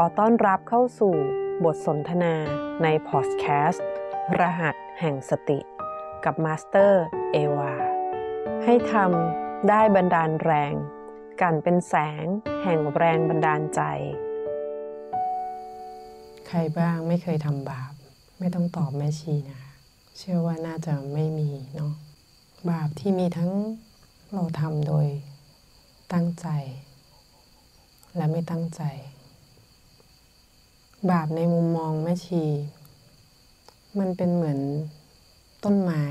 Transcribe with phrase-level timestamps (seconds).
[0.00, 1.14] อต้อนรับเข้าสู่
[1.64, 2.34] บทสนทนา
[2.82, 3.86] ในพอดแคสต์
[4.38, 5.58] รหัสแห่งสติ
[6.24, 7.74] กับมาสเตอร์เอวา
[8.64, 10.74] ให้ทำได้บันดาลแรง
[11.40, 12.24] กันเป็นแสง
[12.64, 13.82] แห่งแรงบันดาลใจ
[16.46, 17.92] ใครบ้างไม่เคยทำบาป
[18.38, 19.60] ไม่ต้องตอบแม่ชีนะ
[20.18, 21.92] เชื่อว่าน่าจะไม่มีเนาะ
[22.70, 23.52] บาปที่มีทั้ง
[24.32, 25.06] เราทำโดย
[26.12, 26.48] ตั้งใจ
[28.16, 28.82] และไม่ตั้งใจ
[31.10, 32.44] บาปในมุมมองแม่ชี
[33.98, 34.60] มันเป็นเหมือน
[35.64, 36.04] ต้นไม้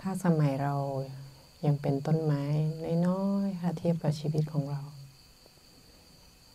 [0.00, 0.74] ถ้าสมัยเรา
[1.66, 2.42] ยังเป็นต้นไม้
[3.06, 4.82] น้อยๆถ้าเทียบกับชีวิตของเรา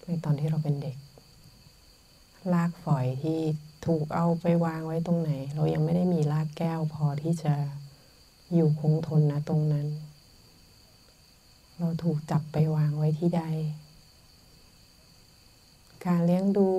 [0.04, 0.98] ในตอนที่เราเป็นเด็ก
[2.54, 3.40] ลากฝอยที่
[3.86, 7.54] ถูกเอาไปวางไว้ตรงไหน เรายังไม่ได้มีลากแก้วพอที่จะ
[8.54, 9.88] อยู่คงทนนะตรงนั้น
[11.80, 13.44] เราถูกจับไปวางไว้ที่ใด
[16.08, 16.69] การเลี้ยงดู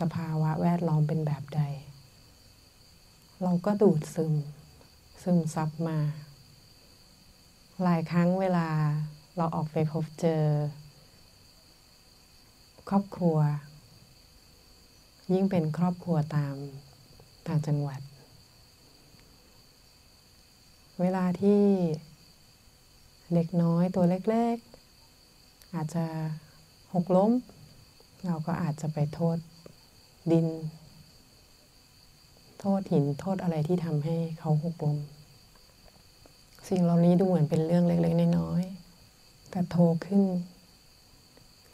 [0.00, 1.60] สภาวะแวดล้อมเป็นแบบใด
[3.42, 4.34] เราก็ดูดซึม
[5.22, 5.98] ซึมซับมา
[7.82, 8.68] หลายครั้งเวลา
[9.36, 10.44] เราออกไปพบเจอ
[12.88, 13.38] ครอบครัว
[15.32, 16.56] ยิ่งเป็นครอบครัวตาม
[17.46, 18.00] ต่างจังหวัด
[21.00, 21.62] เวลาที่
[23.34, 26.06] เด็กน้อยตัวเล็กๆ อาจจะ
[26.94, 27.32] หกล้ม
[28.26, 29.36] เราก็อาจจะไปโทษ
[30.32, 30.46] ดิน
[32.60, 34.96] โทษหินโทษอะไรที่ทำให้เขาหกลม
[36.68, 40.22] สิ่งเหล่านี้ดูเหมือนเป็นเรื่องเล็กๆน้อยๆแต่โตขึ้น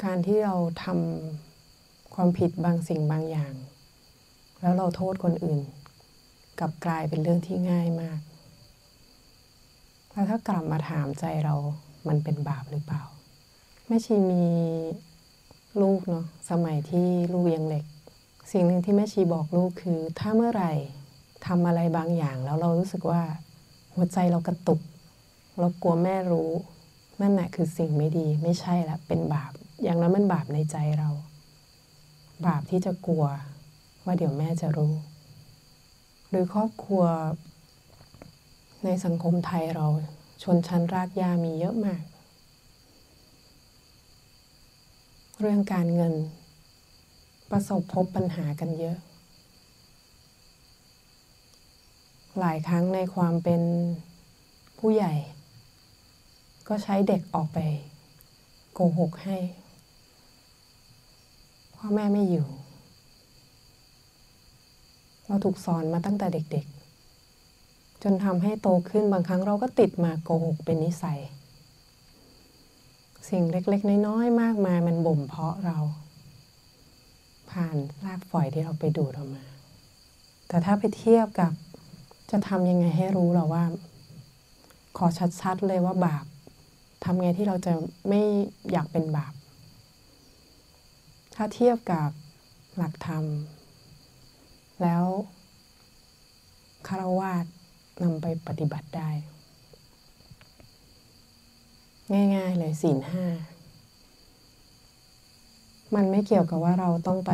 [0.04, 3.54] การที่เราทำความผิดบางสิ่งบางอย่าง
[4.60, 5.60] แล้วเราโทษคนอื่น
[6.58, 8.20] กลับกลายเป็นเรื่องที่ง่ายมาก
[10.12, 11.54] แล้วถ้ากลับมาถามใจเรา
[12.08, 13.02] มันเป็นบาปหรือเปล่า
[13.86, 14.44] แม่ชีมี
[15.82, 17.84] ลูกเนาะสมัยที่ลูกยังเล็ก
[18.52, 20.72] สิ่งหนึ่งที่แม่ชีบอกลูกคือ ถ้าเมื่อไหร่
[21.46, 23.22] ทำอะไรบางอย่างแล้วเรารู้สึกว่า
[23.94, 24.80] หัวใจเรากระตุก
[25.58, 26.50] เรากลัวแม่รู้
[27.20, 29.52] นั่นแหละคือสิ่งไม่ดีไม่ใช่ละเป็นบาป
[29.82, 31.10] อย่างนั้นมันบาปในใจเรา
[32.46, 33.24] บาปที่จะกลัว
[34.04, 34.94] ว่าเดี๋ยวแม่จะรู้
[36.28, 37.04] หรือครอบครัว
[38.84, 39.86] ในสังคมไทยเรา
[40.42, 42.02] ชนชั้นรากหญ้ามีเยอะมาก
[45.46, 46.14] เรื่องการเงิน
[47.50, 48.96] ประสบพบปัญหากันเยอะ
[52.38, 53.62] หลายครั้งในความเป็น
[54.78, 55.14] ผู้ใหญ่
[56.68, 57.58] ก็ใช้เด็กออกไป
[58.72, 59.38] โกหกให้
[61.76, 62.46] พ่อแม่ไม่อยู่
[65.26, 71.20] เราถูกสอนมาตั้งแต่เด็กๆ จนทำให้โตขึ้นบางครั้งเราก็ติดมาโกหกเป็นนิสัย
[73.28, 75.78] สิ่งเล็กๆ น้อยๆ มากมายมันบ่มเพาะเรา
[77.50, 79.44] ผ่านรากฝอยที่เราไปดูดออกมา
[80.48, 81.52] แต่ถ้าไปเทียบกับ
[82.30, 83.64] จะทำยังไงให้รู้เราว่า
[84.96, 85.06] ขอ
[85.40, 86.24] ชัดๆเลยว่าบาป
[87.04, 87.72] ทำไงที่เราจะ
[88.08, 88.22] ไม่
[88.72, 89.34] อยากเป็นบาป
[91.34, 92.08] ถ้าเทียบกับ
[92.76, 93.24] หลักธรรม
[94.82, 95.04] แล้ว
[96.88, 97.44] คารวาส
[98.02, 99.10] นำไปปฏิบัติได้
[102.12, 103.26] ง่าย ๆ เลยศีลห้า
[105.94, 107.32] มันไม่เกี่ยวกับว่าเราต้องไป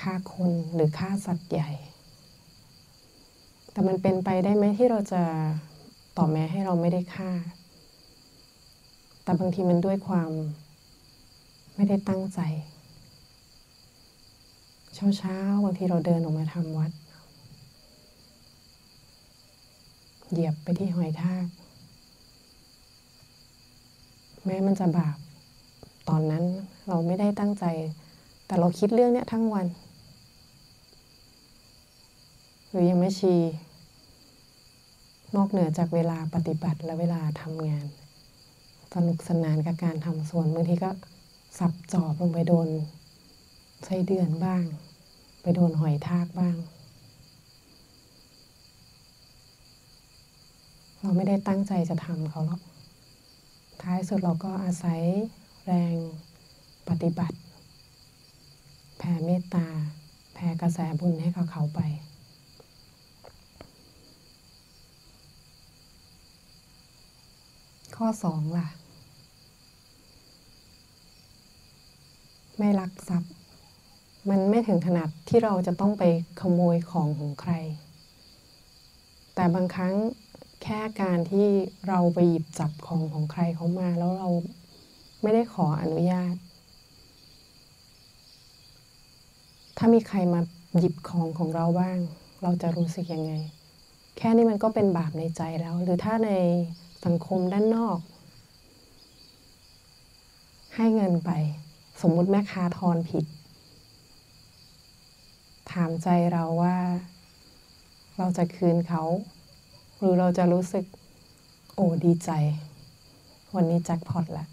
[0.00, 1.70] ฆ่าคนหรือฆ่าสัตว์ใหญ่
[3.72, 5.22] แต่มันเป็นไปได้ไหมที่เราจะ
[6.16, 7.30] ต่อแม้ให้เราไม่ได้ฆ่า
[9.22, 10.30] แต่บางทีมันด้วยความ
[11.76, 12.40] ไม่ได้ตั้งใจ
[15.18, 16.90] เช้าๆบางทีเราเดินออกมาทำวัด
[20.30, 21.46] เหยียบไปที่หอยทาก
[24.44, 25.16] แม้มันจะบาป
[26.08, 26.44] ตอนนั้น
[26.88, 27.64] เราไม่ได้ตั้งใจ
[28.46, 29.66] แต่เราคิดเรื่องเนี้ยทั้งวัน
[32.70, 33.34] หรือยังไม่ชี
[35.36, 37.86] นอกเหนือจากเวลาปฏิบัติและเวลาทำงาน
[38.94, 40.90] สนุกสนานกับการทำสวนบางทีก็
[41.58, 42.68] สับจอบลงไปโดน
[43.84, 44.64] ไส้เดือนบ้าง
[45.42, 46.56] ไปโดนหอยทากบ้าง
[51.00, 52.60] เราไม่ได้ตั้งใจจะทำเขาหรอก
[53.82, 55.00] ท้ายสุดเราก็อาศัย
[55.66, 55.96] แรง
[56.88, 57.38] ปฏิบัติ
[58.98, 59.66] แผ่เมตตา
[60.34, 61.80] แผ่กระแสบุญให้กับเขาไป
[67.96, 68.68] ข้อสองล่ะ
[72.58, 73.32] ไม่ลักทรัพย์
[74.28, 76.04] มันไม่ถึงขนาดที่เราจะต้องไป
[76.40, 77.52] ขโมยของของใคร
[79.34, 79.94] แต่บางครั้ง
[80.62, 81.48] แค่การที่
[81.88, 84.28] เราไปหยิบจับของของใครเขามา แล้วเรา
[85.22, 86.34] ไม่ได้ขออนุญาต
[89.76, 90.40] ถ้ามีใครมา
[90.78, 91.98] หยิบของของเราบ้าง
[92.42, 93.32] เราจะรู้สึกยังไง
[94.16, 96.30] แค่นี้มันก็เป็นบาปในใจแล้ว หรือถ้าใน
[97.04, 97.98] สังคมด้านนอก
[100.76, 101.30] ให้เงินไป
[102.02, 103.24] สมมุติแม่ค้าทอนผิด
[105.72, 106.76] ถามใจเราว่า
[108.18, 109.02] เราจะคืนเขา
[110.02, 110.84] หรือเราจะรู้สึก
[111.74, 112.30] โอ้ดีใจ
[113.54, 114.46] วันนี้แจ็คพอตละ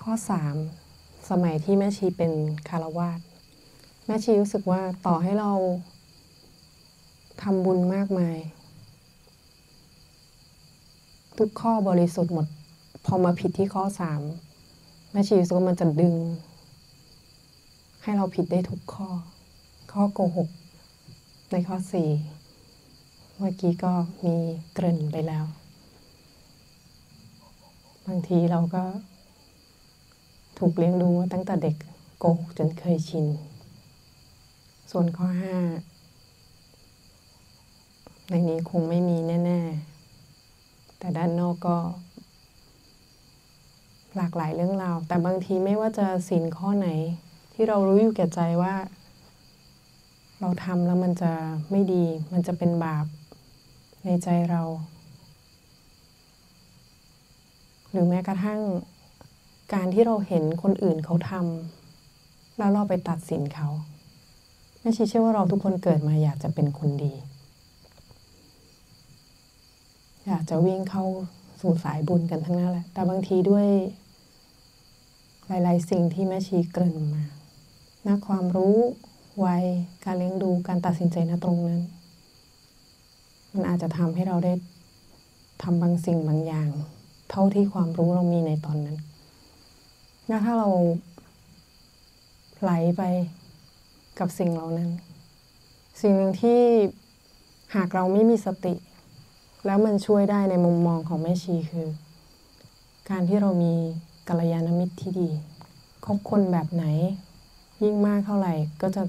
[0.00, 0.12] ข้อ
[0.70, 2.32] 3 สมัยที่แม่ชีเป็น
[2.68, 3.20] คารวาส
[4.06, 5.52] แม่ชีรู้สึกว่าต่อให้เรา
[7.42, 8.38] ทำบุญมากมาย
[11.38, 12.46] ทุกข้อบริสุทธิ์หมด
[13.04, 13.84] พอมาผิดที่ข้อ
[14.48, 16.14] 3 แม่ชีรู้สึกว่ามันจะดึง
[18.02, 19.08] ให้เราผิดได้ทุกข้อ
[19.96, 20.48] ข้อโกหก
[21.52, 21.76] ในข้อ
[22.56, 23.92] 4เมื่อกี้ก็
[24.24, 24.36] มี
[24.74, 25.44] เกริ่นไปแล้ว
[28.06, 28.84] บางทีเราก็
[30.58, 31.76] ถูกเลี้ยงดูตั้งแต่เด็ก
[32.18, 33.26] โกหกจนเคยชิน
[34.90, 35.26] ส่วนข้อ
[36.22, 39.60] 5ในนี้คงไม่มีแน่
[40.30, 41.76] ๆ แต่ด้านนอกก็
[44.16, 46.88] หลากหลายเรื่องราว แต่บางทีไม่ว่าจะสินข้อไหน
[47.54, 48.74] ที่เรารู้อยู่แก่ใจว่า
[50.44, 51.32] เราทำแล้วมันจะ
[51.70, 53.06] ไม่ดี มันจะเป็นบาป
[54.04, 54.62] ในใจเรา
[57.90, 58.60] หรือแม้กระทั่ง
[59.74, 63.68] การที่เราเห็นคนอื่นเขาทำแล้วเราไปตัดสินเขา
[64.80, 67.12] แม่ชีเชื่อว่าเราทุกคนเกิดมาอยากจะเป็นคนดี
[70.26, 71.04] อยากจะวิ่งเข้า
[71.60, 73.66] สู่สายบุญกันทั้งนั้นแหละ แต่บางทีด้วย
[75.46, 77.24] หลาย ๆ สิ่งที่แม่ชีเกริ่นมา
[78.06, 78.78] นะความรู้
[79.44, 79.64] วัย
[80.04, 81.82] การเลี้ยงดูการตัดสินใจณตรงนั้น
[83.52, 84.52] มันอาจจะทำให้เราได้
[85.62, 86.68] ทำบางสิ่งบางอย่าง
[87.30, 88.96] เท่าที่ความรู้เรามีในตอนนั้น
[90.28, 90.68] แล้วถ้าเรา
[92.60, 93.02] ไหลไป
[94.18, 94.90] กับสิ่งเหล่านั้น
[96.00, 96.60] สิ่งหนึ่งที่
[97.74, 98.74] หากเราไม่มีสติ
[99.66, 101.88] แล้วมันช่วยได้ในมุมมองของแม่ชีคือ
[103.10, 103.74] การที่เรามี
[104.28, 105.30] กัลยาณมิตรที่ดี
[106.04, 106.84] คบคนแบบไหน
[107.82, 109.02] ยิ่งมากเท่าไหร่ก็จะ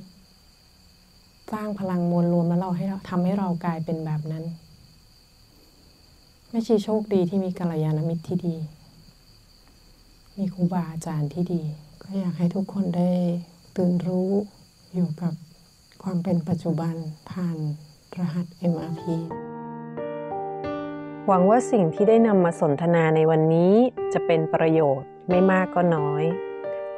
[1.52, 4.44] สร้างพลังมวลรวมแล้วเราให้ทำให้เรากลายเป็นแบบนั้น
[6.50, 8.56] แม่ชีโชคดีที่มีกัลยาณมิตรที่ดี
[10.38, 11.62] มีครูบาอาจารย์ที่ดี
[12.04, 13.12] ก็อยากให้ทุกคนได้
[13.76, 14.32] ตื่นรู้
[14.94, 15.34] อยู่กับ
[16.04, 16.96] ความเป็นปัจจุบัน
[17.30, 17.58] ผ่าน
[18.20, 19.02] รหัส MRP
[21.28, 23.74] หวังว่าสิ่งที่ได้นำมาสนทนาในวันนี้
[24.14, 26.24] จะเป็นประโยชน์ไม่มากก็น้อย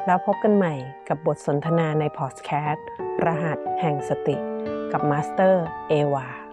[0.05, 0.73] แล้วพบกันใหม่
[1.09, 2.87] กับบทสนทนาในพอดแคสต์
[3.25, 4.37] รหัสแห่งสติ
[4.91, 6.44] กับมาสเตอร์เอวา